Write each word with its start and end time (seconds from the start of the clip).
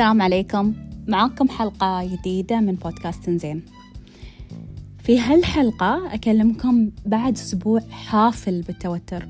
السلام 0.00 0.22
عليكم. 0.22 0.74
معاكم 1.08 1.48
حلقة 1.48 2.04
جديدة 2.06 2.60
من 2.60 2.74
بودكاست 2.74 3.30
زين 3.30 3.62
في 5.02 5.20
هالحلقة 5.20 6.14
أكلمكم 6.14 6.90
بعد 7.06 7.32
أسبوع 7.32 7.80
حافل 7.90 8.62
بالتوتر. 8.62 9.28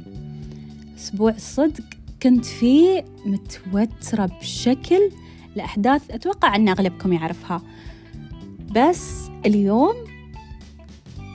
أسبوع 0.96 1.34
صدق 1.38 1.84
كنت 2.23 2.45
فيه 2.45 3.05
متوترة 3.27 4.27
بشكل 4.41 5.11
لأحداث 5.56 6.11
أتوقع 6.11 6.56
أن 6.56 6.69
أغلبكم 6.69 7.12
يعرفها. 7.12 7.62
بس 8.77 9.29
اليوم 9.46 9.95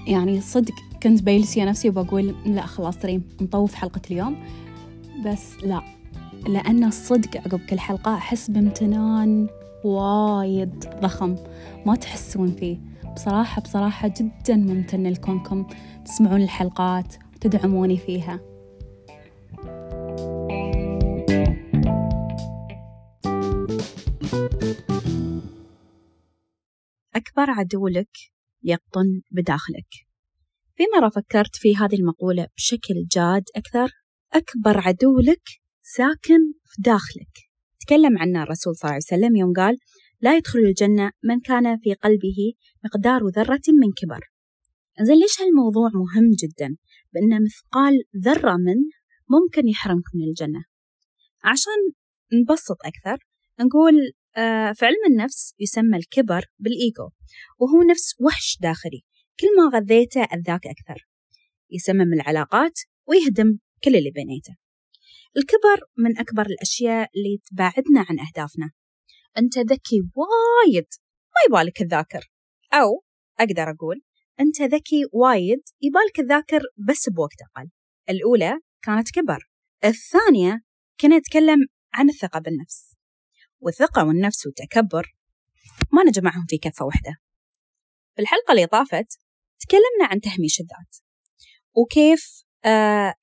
يعني 0.07 0.41
صدق 0.41 0.75
كنت 1.03 1.21
بيلسي 1.23 1.65
نفسي 1.65 1.89
وبقول 1.89 2.35
لا 2.45 2.65
خلاص 2.65 3.05
ريم 3.05 3.23
نطوف 3.41 3.73
حلقة 3.73 4.01
اليوم. 4.11 4.37
بس 5.25 5.63
لا. 5.63 5.81
لأن 6.47 6.83
الصدق 6.83 7.37
عقب 7.37 7.59
كل 7.69 7.79
حلقة 7.79 8.15
أحس 8.15 8.51
بامتنان 8.51 9.47
وايد 9.83 10.79
ضخم. 10.79 11.35
ما 11.85 11.95
تحسون 11.95 12.51
فيه. 12.51 12.77
بصراحة 13.15 13.61
بصراحة 13.61 14.07
جدا 14.07 14.55
ممتنة 14.55 15.09
لكونكم 15.09 15.67
تسمعون 16.05 16.41
الحلقات 16.41 17.15
وتدعموني 17.35 17.97
فيها. 17.97 18.39
أكبر 27.15 27.49
عدو 27.49 27.87
لك 27.87 28.17
يقطن 28.63 29.21
بداخلك. 29.31 29.87
في 30.75 30.83
مرة 30.97 31.09
فكرت 31.09 31.55
في 31.55 31.75
هذه 31.75 31.95
المقولة 31.95 32.47
بشكل 32.57 33.07
جاد 33.11 33.43
أكثر 33.55 33.89
أكبر 34.33 34.77
عدو 34.87 35.19
لك 35.19 35.64
ساكن 35.87 36.53
في 36.65 36.81
داخلك. 36.81 37.33
تكلم 37.79 38.17
عنه 38.17 38.43
الرسول 38.43 38.75
صلى 38.75 38.89
الله 38.89 38.93
عليه 38.93 39.03
وسلم 39.05 39.35
يوم 39.35 39.53
قال 39.53 39.77
لا 40.21 40.37
يدخل 40.37 40.59
الجنة 40.59 41.11
من 41.23 41.39
كان 41.39 41.77
في 41.77 41.93
قلبه 41.93 42.53
مقدار 42.85 43.21
ذرة 43.23 43.61
من 43.81 43.91
كبر. 43.97 44.19
زين 45.01 45.19
ليش 45.19 45.41
هالموضوع 45.41 45.89
مهم 45.89 46.31
جدا؟ 46.43 46.75
بأن 47.13 47.43
مثقال 47.43 48.03
ذرة 48.17 48.57
منه 48.57 48.89
ممكن 49.29 49.67
يحرمك 49.67 50.03
من 50.15 50.23
الجنة. 50.29 50.63
عشان 51.43 51.79
نبسط 52.33 52.77
أكثر 52.85 53.25
نقول 53.59 53.93
آه، 54.37 54.71
في 54.71 54.85
علم 54.85 55.05
النفس 55.09 55.55
يسمى 55.59 55.97
الكبر 55.97 56.45
بالإيجو 56.59 57.09
وهو 57.59 57.81
نفس 57.91 58.21
وحش 58.21 58.57
داخلي. 58.61 59.01
كل 59.39 59.47
ما 59.57 59.77
غذيته 59.77 60.23
أذاك 60.23 60.67
أكثر. 60.67 61.07
يسمم 61.71 62.13
العلاقات 62.13 62.79
ويهدم 63.07 63.57
كل 63.83 63.95
اللي 63.95 64.11
بنيته. 64.11 64.64
الكبر 65.37 65.87
من 65.97 66.19
أكبر 66.19 66.45
الأشياء 66.45 67.09
اللي 67.15 67.41
تباعدنا 67.51 68.05
عن 68.09 68.19
أهدافنا. 68.19 68.71
أنت 69.37 69.57
ذكي 69.57 70.01
وايد 70.15 70.87
ما 71.33 71.57
يبالك 71.59 71.77
تذاكر 71.77 72.31
أو 72.73 73.03
أقدر 73.39 73.69
أقول 73.71 74.01
أنت 74.39 74.61
ذكي 74.61 75.05
وايد 75.13 75.61
يبالك 75.81 76.15
تذاكر 76.15 76.61
بس 76.87 77.09
بوقت 77.09 77.41
أقل. 77.41 77.69
الأولى 78.09 78.59
كانت 78.81 79.11
كبر 79.11 79.49
الثانية 79.83 80.61
كنا 80.99 81.17
نتكلم 81.17 81.59
عن 81.93 82.09
الثقة 82.09 82.39
بالنفس. 82.39 82.95
والثقة 83.59 84.05
والنفس 84.05 84.45
والتكبر 84.45 85.15
ما 85.93 86.03
نجمعهم 86.03 86.45
في 86.49 86.57
كفة 86.57 86.85
واحدة. 86.85 87.15
في 88.15 88.21
الحلقة 88.21 88.51
اللي 88.51 88.67
طافت 88.67 89.19
تكلمنا 89.59 90.11
عن 90.11 90.21
تهميش 90.21 90.59
الذات. 90.59 90.95
وكيف 91.73 92.44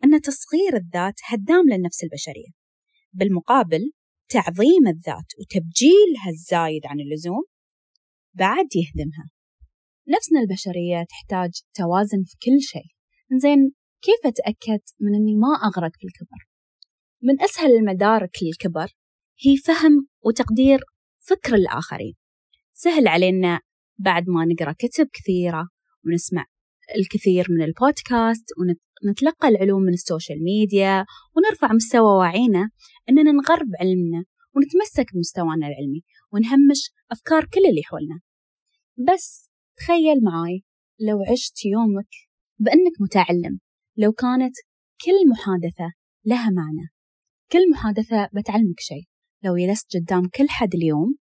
أن 0.05 0.21
تصغير 0.21 0.77
الذات 0.77 1.15
هدام 1.25 1.69
للنفس 1.69 2.05
البشرية. 2.05 2.51
بالمقابل 3.13 3.93
تعظيم 4.29 4.87
الذات 4.87 5.27
وتبجيلها 5.41 6.31
الزايد 6.31 6.87
عن 6.87 7.01
اللزوم 7.01 7.43
بعد 8.35 8.67
يهدمها. 8.77 9.31
نفسنا 10.09 10.41
البشرية 10.41 11.05
تحتاج 11.09 11.51
توازن 11.75 12.23
في 12.23 12.37
كل 12.43 12.61
شيء. 12.61 12.87
زين 13.41 13.73
كيف 14.03 14.27
أتأكد 14.27 14.81
من 15.01 15.15
أني 15.15 15.35
ما 15.35 15.69
أغرق 15.69 15.93
في 15.97 16.07
الكبر؟ 16.07 16.49
من 17.23 17.43
أسهل 17.43 17.71
المدارك 17.71 18.31
للكبر 18.43 18.93
هي 19.45 19.57
فهم 19.57 20.07
وتقدير 20.25 20.81
فكر 21.19 21.55
الآخرين. 21.55 22.15
سهل 22.73 23.09
علينا 23.09 23.61
بعد 23.99 24.25
ما 24.29 24.45
نقرأ 24.45 24.73
كتب 24.73 25.09
كثيرة 25.13 25.69
ونسمع 26.07 26.45
الكثير 26.97 27.47
من 27.51 27.65
البودكاست 27.65 28.45
ونتلقى 29.05 29.49
العلوم 29.49 29.83
من 29.83 29.93
السوشيال 29.93 30.43
ميديا 30.43 31.07
ونرفع 31.37 31.73
مستوى 31.73 32.13
وعينا 32.19 32.71
أننا 33.09 33.33
نغرب 33.33 33.69
علمنا 33.81 34.25
ونتمسك 34.55 35.15
بمستوانا 35.15 35.67
العلمي 35.67 36.03
ونهمش 36.33 36.91
أفكار 37.11 37.45
كل 37.45 37.61
اللي 37.71 37.83
حولنا. 37.85 38.21
بس 39.13 39.51
تخيل 39.77 40.25
معاي 40.25 40.63
لو 41.01 41.19
عشت 41.33 41.65
يومك 41.65 42.11
بأنك 42.59 43.01
متعلم 43.01 43.59
لو 43.97 44.13
كانت 44.13 44.55
كل 45.05 45.31
محادثة 45.31 45.93
لها 46.25 46.51
معنى. 46.51 46.89
كل 47.53 47.71
محادثة 47.71 48.29
بتعلمك 48.35 48.81
شيء. 48.81 49.05
لو 49.45 49.57
جلست 49.57 49.97
قدام 49.97 50.29
كل 50.29 50.49
حد 50.49 50.75
اليوم 50.75 51.15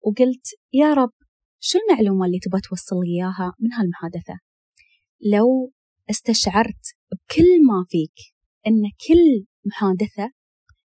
وقلت 0.00 0.46
يا 0.72 0.94
رب 0.94 1.12
شو 1.60 1.78
المعلومة 1.78 2.26
اللي 2.26 2.38
تبغى 2.38 2.60
توصل 2.60 2.96
لي 2.96 3.16
إياها 3.16 3.52
من 3.60 3.72
هالمحادثة؟ 3.72 4.38
لو 5.32 5.72
استشعرت 6.10 6.94
بكل 7.12 7.66
ما 7.66 7.84
فيك 7.88 8.34
أن 8.66 8.82
كل 9.08 9.46
محادثة 9.66 10.32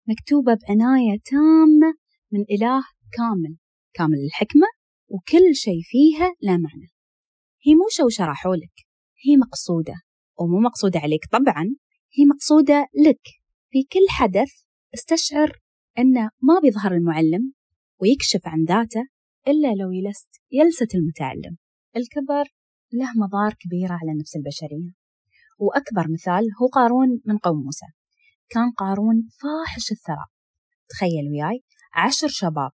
مكتوبة 0.08 0.54
بعناية 0.54 1.18
تامة 1.24 1.94
من 2.32 2.44
إله 2.50 2.84
كامل 3.12 3.56
كامل 3.94 4.18
الحكمة 4.26 4.66
وكل 5.08 5.54
شيء 5.54 5.80
فيها 5.82 6.34
لا 6.40 6.52
معنى. 6.52 6.88
هي 7.66 7.74
مو 7.74 7.86
شوشرة 7.90 8.32
حولك 8.32 8.86
هي 9.26 9.36
مقصودة 9.36 9.94
ومو 10.38 10.60
مقصودة 10.60 11.00
عليك 11.00 11.26
طبعا 11.32 11.64
هي 12.18 12.24
مقصودة 12.34 12.88
لك. 13.06 13.22
في 13.70 13.82
كل 13.82 14.06
حدث 14.08 14.52
استشعر 14.94 15.60
أنه 15.98 16.30
ما 16.42 16.60
بيظهر 16.62 16.92
المعلم 16.92 17.52
ويكشف 18.00 18.40
عن 18.46 18.64
ذاته 18.64 19.06
إلا 19.48 19.74
لو 19.74 19.90
يلست 19.90 20.30
يلسة 20.52 20.88
المتعلم. 20.94 21.56
الكبر 21.96 22.44
له 22.92 23.12
مضار 23.16 23.54
كبيرة 23.60 23.92
على 23.92 24.12
النفس 24.12 24.36
البشرية. 24.36 25.03
وأكبر 25.58 26.12
مثال 26.12 26.44
هو 26.62 26.66
قارون 26.66 27.20
من 27.26 27.38
قوم 27.38 27.62
موسى. 27.64 27.86
كان 28.48 28.70
قارون 28.70 29.28
فاحش 29.40 29.92
الثراء. 29.92 30.26
تخيل 30.88 31.28
وياي 31.30 31.62
عشر 31.94 32.28
شباب. 32.28 32.70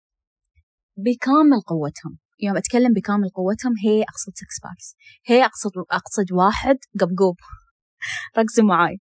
بكامل 0.96 1.60
قوتهم. 1.60 2.18
يوم 2.40 2.56
أتكلم 2.56 2.92
بكامل 2.92 3.28
قوتهم 3.28 3.72
هي 3.84 4.02
أقصد 4.02 4.32
six 4.34 4.60
packs 4.62 4.96
هي 5.26 5.44
أقصد 5.44 5.70
أقصد 5.90 6.32
واحد 6.32 6.76
قبقوب 7.00 7.36
ركزوا 8.38 8.64
معاي. 8.64 9.00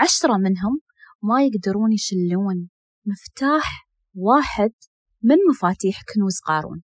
عشرة 0.00 0.36
منهم 0.36 0.80
ما 1.22 1.44
يقدرون 1.44 1.92
يشلون 1.92 2.68
مفتاح 3.06 3.88
واحد 4.14 4.72
من 5.22 5.36
مفاتيح 5.50 6.02
كنوز 6.14 6.38
قارون. 6.46 6.82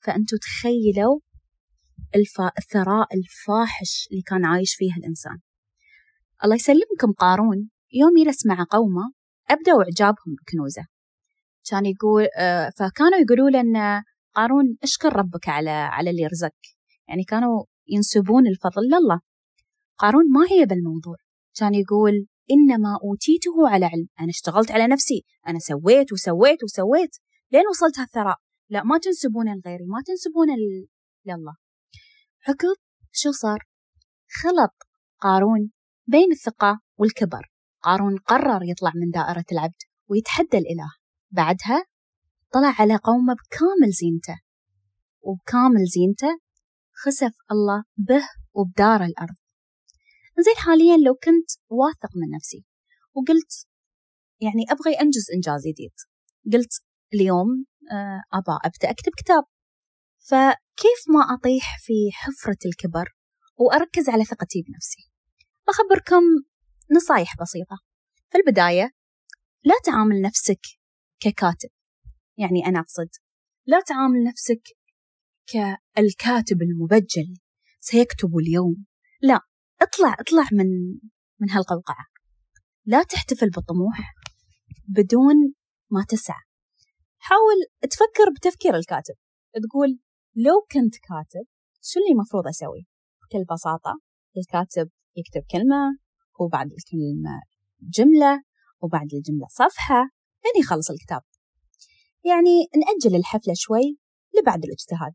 فأنتوا 0.00 0.38
تخيلوا. 0.38 1.20
الثراء 2.58 3.06
الفاحش 3.16 4.08
اللي 4.10 4.22
كان 4.22 4.44
عايش 4.44 4.74
فيه 4.74 4.92
الإنسان. 4.96 5.38
الله 6.44 6.54
يسلمكم 6.54 7.12
قارون. 7.18 7.70
يوم 7.92 8.16
يجلس 8.16 8.46
مع 8.46 8.66
قومه 8.70 9.12
أبدوا 9.50 9.82
إعجابهم 9.82 10.34
بكنوزة. 10.40 10.84
كان 11.70 11.86
يقول 11.86 12.28
آه، 12.38 12.70
فكانوا 12.78 13.18
يقولوا 13.18 13.50
له 13.50 13.60
أن 13.60 14.02
قارون 14.34 14.76
اشكر 14.82 15.16
ربك 15.16 15.48
على 15.48 15.70
على 15.70 16.10
اللي 16.10 16.26
رزقك 16.26 16.66
يعني 17.08 17.24
كانوا 17.24 17.64
ينسبون 17.88 18.46
الفضل 18.46 18.82
لله. 18.82 19.20
قارون 19.98 20.24
ما 20.32 20.46
هي 20.50 20.66
بالموضوع. 20.66 21.16
كان 21.58 21.74
يقول 21.74 22.26
إنما 22.50 22.98
أوتيته 23.04 23.68
على 23.68 23.86
علم. 23.86 24.06
أنا 24.20 24.28
اشتغلت 24.28 24.70
على 24.70 24.86
نفسي. 24.86 25.22
أنا 25.48 25.58
سويت 25.58 26.12
وسويت 26.12 26.64
وسويت. 26.64 27.10
لين 27.52 27.62
وصلت 27.70 27.98
هالثراء. 27.98 28.36
لا 28.68 28.84
ما 28.84 28.98
تنسبون 28.98 29.46
لغيري. 29.46 29.84
ما 29.86 30.02
تنسبون 30.06 30.48
لله. 31.26 31.54
عقب 32.48 32.76
شو 33.12 33.30
صار؟ 33.30 33.58
خلط 34.42 34.74
قارون 35.20 35.70
بين 36.10 36.32
الثقة 36.32 36.80
والكبر. 36.96 37.52
قارون 37.82 38.16
قرر 38.16 38.62
يطلع 38.62 38.92
من 38.94 39.10
دائرة 39.10 39.44
العبد 39.52 39.82
ويتحدى 40.08 40.58
الإله. 40.58 40.90
بعدها 41.30 41.84
طلع 42.52 42.74
على 42.78 42.96
قومه 42.96 43.34
بكامل 43.34 43.92
زينته 43.92 44.40
وبكامل 45.20 45.84
زينته 45.86 46.38
خسف 47.04 47.32
الله 47.50 47.84
به 47.96 48.22
وبدار 48.52 49.04
الأرض. 49.04 49.34
زين 50.38 50.54
حاليا 50.56 50.96
لو 50.96 51.14
كنت 51.14 51.50
واثق 51.68 52.16
من 52.16 52.36
نفسي 52.36 52.64
وقلت 53.14 53.66
يعني 54.40 54.64
أبغى 54.70 55.00
أنجز 55.00 55.26
إنجاز 55.34 55.62
جديد 55.66 55.94
قلت 56.52 56.82
اليوم 57.14 57.64
آه، 57.92 58.22
أبى 58.32 58.58
أبدأ 58.64 58.90
أكتب 58.90 59.12
كتاب. 59.16 59.44
فكيف 60.18 61.00
ما 61.08 61.34
أطيح 61.34 61.76
في 61.80 61.92
حفرة 62.12 62.58
الكبر 62.66 63.08
وأركز 63.56 64.08
على 64.08 64.24
ثقتي 64.24 64.62
بنفسي؟ 64.68 65.09
بخبركم 65.70 66.22
نصايح 66.96 67.36
بسيطة. 67.40 67.76
في 68.30 68.38
البداية 68.38 68.90
لا 69.64 69.74
تعامل 69.84 70.22
نفسك 70.22 70.60
ككاتب. 71.20 71.68
يعني 72.38 72.66
أنا 72.66 72.80
أقصد 72.80 73.08
لا 73.66 73.80
تعامل 73.80 74.24
نفسك 74.24 74.62
كالكاتب 75.46 76.62
المبجل 76.62 77.34
سيكتب 77.80 78.36
اليوم. 78.36 78.84
لا 79.22 79.40
اطلع 79.82 80.16
اطلع 80.20 80.48
من 80.52 80.66
من 81.40 81.50
هالقوقعة. 81.50 82.06
لا 82.84 83.02
تحتفل 83.02 83.50
بالطموح 83.50 84.14
بدون 84.88 85.36
ما 85.90 86.04
تسعى. 86.08 86.42
حاول 87.18 87.88
تفكر 87.90 88.30
بتفكير 88.36 88.74
الكاتب. 88.74 89.14
تقول 89.68 89.98
لو 90.36 90.60
كنت 90.72 90.94
كاتب 90.94 91.46
شو 91.82 92.00
اللي 92.00 92.20
مفروض 92.20 92.46
أسوي؟ 92.46 92.86
بكل 93.22 93.54
بساطة 93.54 94.00
الكاتب 94.36 94.90
يكتب 95.16 95.42
كلمة 95.50 95.98
وبعد 96.40 96.66
الكلمة 96.66 97.40
جملة 97.80 98.42
وبعد 98.80 99.08
الجملة 99.14 99.46
صفحة 99.50 100.00
لين 100.44 100.62
يخلص 100.62 100.90
الكتاب. 100.90 101.22
يعني 102.24 102.56
نأجل 102.76 103.16
الحفلة 103.16 103.54
شوي 103.56 103.98
لبعد 104.38 104.64
الاجتهاد. 104.64 105.14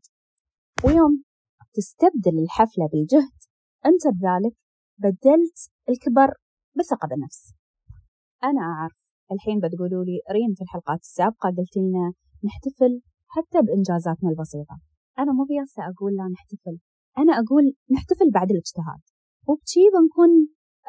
ويوم 0.84 1.22
تستبدل 1.74 2.38
الحفلة 2.42 2.88
بالجهد 2.92 3.38
أنت 3.86 4.06
بذلك 4.06 4.56
بدلت 4.98 5.58
الكبر 5.88 6.34
بالثقة 6.76 7.08
بالنفس 7.08 7.54
أنا 8.44 8.60
أعرف 8.60 9.12
الحين 9.32 9.58
بتقولوا 9.60 10.04
لي 10.04 10.20
ريم 10.32 10.54
في 10.54 10.62
الحلقات 10.62 11.00
السابقة 11.00 11.48
قلت 11.58 11.76
لنا 11.76 12.12
نحتفل 12.44 13.00
حتى 13.28 13.58
بإنجازاتنا 13.66 14.30
البسيطة. 14.30 14.76
أنا 15.18 15.32
مو 15.32 15.44
بياسة 15.44 15.82
أقول 15.90 16.12
لا 16.16 16.28
نحتفل 16.34 16.78
أنا 17.18 17.32
أقول 17.32 17.64
نحتفل 17.90 18.30
بعد 18.34 18.50
الاجتهاد. 18.50 19.02
وبشي 19.48 19.80
بنكون 19.94 20.30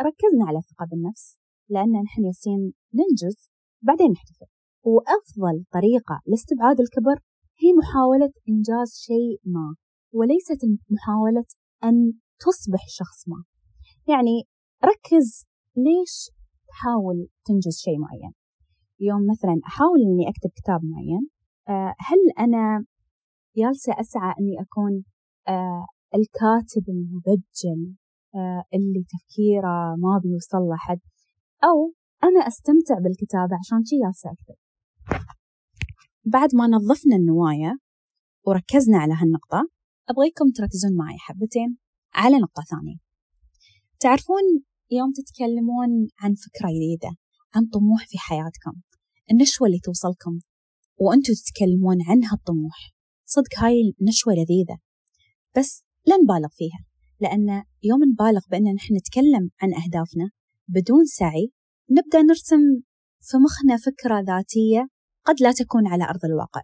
ركزنا 0.01 0.45
على 0.48 0.57
الثقة 0.57 0.86
بالنفس 0.92 1.38
لأن 1.69 1.92
نحن 2.04 2.25
ياسين 2.25 2.74
ننجز 2.94 3.50
بعدين 3.81 4.12
نحتفل. 4.12 4.45
وأفضل 4.83 5.65
طريقة 5.71 6.21
لاستبعاد 6.25 6.80
الكبر 6.80 7.18
هي 7.59 7.74
محاولة 7.74 8.31
إنجاز 8.50 8.89
شيء 9.07 9.42
ما 9.45 9.75
وليست 10.13 10.62
محاولة 10.89 11.45
أن 11.83 12.13
تصبح 12.39 12.83
شخص 12.88 13.27
ما. 13.27 13.44
يعني 14.07 14.44
ركز 14.86 15.45
ليش 15.75 16.31
تحاول 16.68 17.27
تنجز 17.45 17.77
شيء 17.77 18.00
معين؟ 18.00 18.33
يوم 19.00 19.21
مثلا 19.31 19.62
أحاول 19.68 20.00
أني 20.01 20.30
أكتب 20.30 20.50
كتاب 20.56 20.80
معين 20.83 21.30
آه، 21.69 21.94
هل 22.00 22.19
أنا 22.39 22.86
جالسة 23.57 23.94
أسعى 24.00 24.33
أني 24.39 24.62
أكون 24.62 25.04
آه، 25.48 25.86
الكاتب 26.15 26.89
المبجل؟ 26.89 27.95
اللي 28.74 29.04
تفكيره 29.04 29.95
ما 29.98 30.19
بيوصل 30.24 30.69
لحد 30.69 31.00
أو 31.63 31.94
أنا 32.24 32.48
أستمتع 32.48 32.95
بالكتابة 33.00 33.56
عشان 33.60 33.86
شي 33.86 33.95
جالسة 34.06 34.31
أكتب. 34.31 34.56
بعد 36.25 36.56
ما 36.56 36.68
نظفنا 36.68 37.16
النوايا 37.16 37.78
وركزنا 38.48 38.98
على 38.98 39.13
هالنقطة 39.13 39.69
أبغيكم 40.10 40.45
تركزون 40.56 40.95
معي 40.98 41.18
حبتين 41.18 41.78
على 42.13 42.38
نقطة 42.38 42.63
ثانية. 42.63 42.98
تعرفون 44.00 44.44
يوم 44.92 45.12
تتكلمون 45.12 46.07
عن 46.19 46.33
فكرة 46.33 46.69
جديدة 46.69 47.16
عن 47.56 47.66
طموح 47.66 48.07
في 48.07 48.18
حياتكم 48.18 48.81
النشوة 49.31 49.68
اللي 49.68 49.80
توصلكم 49.80 50.40
وأنتوا 50.98 51.36
تتكلمون 51.36 51.98
عن 52.07 52.24
هالطموح. 52.24 52.94
صدق 53.25 53.60
هاي 53.60 53.94
النشوة 54.01 54.33
لذيذة 54.33 54.78
بس 55.57 55.86
لا 56.06 56.16
نبالغ 56.18 56.50
فيها. 56.51 56.87
لأن 57.19 57.64
يوم 57.84 58.04
نبالغ 58.04 58.42
بأن 58.52 58.74
نحن 58.74 58.96
نتكلم 58.96 59.50
عن 59.62 59.74
أهدافنا 59.74 60.30
بدون 60.68 61.06
سعي 61.06 61.52
نبدأ 61.92 62.22
نرسم 62.22 62.62
في 63.22 63.38
مخنا 63.38 63.78
فكرة 63.78 64.19
ذاتية 64.19 64.88
قد 65.25 65.42
لا 65.42 65.52
تكون 65.52 65.88
على 65.88 66.04
أرض 66.04 66.25
الواقع 66.25 66.62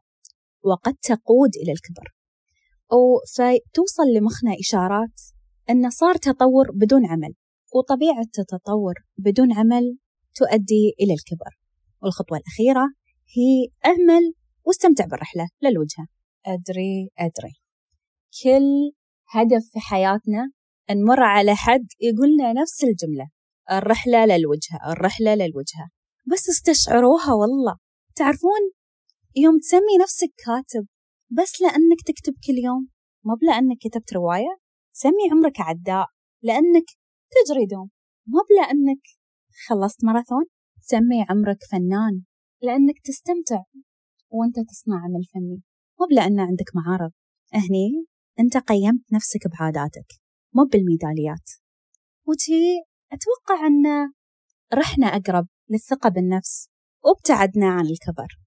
وقد 0.64 0.96
تقود 1.02 1.50
إلى 1.64 1.72
الكبر. 1.72 2.16
أو 2.92 3.20
فتوصل 3.36 4.04
لمخنا 4.16 4.52
إشارات 4.60 5.22
أن 5.70 5.90
صار 5.90 6.16
تطور 6.16 6.72
بدون 6.72 7.06
عمل 7.06 7.34
وطبيعة 7.76 8.22
التطور 8.40 8.94
بدون 9.18 9.54
عمل 9.54 9.98
تؤدي 10.36 10.94
إلى 11.00 11.14
الكبر. 11.14 11.60
والخطوة 12.02 12.38
الأخيرة 12.38 12.86
هي 13.38 13.68
أعمل 13.86 14.34
واستمتع 14.66 15.06
بالرحلة 15.06 15.48
للوجهة 15.62 16.08
أدري 16.46 17.10
أدري. 17.20 17.54
كل 18.44 18.94
هدف 19.36 19.70
في 19.72 19.80
حياتنا 19.80 20.52
نمر 20.92 21.24
على 21.24 21.56
حد 21.56 21.88
يقولنا 22.02 22.54
نفس 22.62 22.84
الجملة 22.84 23.30
الرحلة 23.72 24.26
للوجهة 24.26 24.92
الرحلة 24.92 25.36
للوجهة 25.36 25.90
بس 26.32 26.50
استشعروها 26.50 27.34
والله. 27.34 27.78
تعرفون 28.16 28.64
يوم 29.36 29.60
تسمي 29.60 29.98
نفسك 30.02 30.34
كاتب 30.46 30.88
بس 31.30 31.62
لأنك 31.62 32.02
تكتب 32.06 32.34
كل 32.48 32.58
يوم 32.66 32.88
مو 33.26 33.38
لأنك 33.42 33.78
كتبت 33.78 34.14
رواية 34.14 34.58
سمي 34.92 35.32
عمرك 35.32 35.60
عداء. 35.60 36.08
لأنك 36.42 36.86
تجري 37.32 37.66
دوم 37.66 37.90
مو 38.28 38.40
لأنك 38.58 39.02
خلصت 39.68 40.04
ماراثون 40.04 40.46
سمي 40.80 41.26
عمرك 41.30 41.58
فنان. 41.72 42.24
لأنك 42.62 42.96
تستمتع 43.04 43.64
وأنت 44.30 44.56
تصنع 44.70 44.96
عمل 44.96 45.24
فني 45.34 45.62
مو 46.00 46.08
لأن 46.12 46.40
عندك 46.40 46.70
معارض. 46.76 47.12
هني 47.54 48.06
أنت 48.40 48.58
قيمت 48.58 49.14
نفسك 49.14 49.48
بعاداتك 49.48 50.08
مو 50.54 50.64
بالميداليات. 50.64 51.50
وتي 52.28 52.84
أتوقع 53.12 53.68
أن 53.68 54.14
رحنا 54.74 55.08
أقرب 55.08 55.48
للثقة 55.70 56.10
بالنفس 56.10 56.70
وابتعدنا 57.04 57.68
عن 57.68 57.86
الكبر. 57.86 58.43